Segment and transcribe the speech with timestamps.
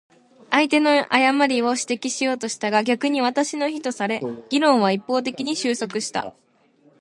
[0.49, 6.33] 相手の誤りを指摘しようとしたが、逆に私の非とされ、議論は一方的に収束した。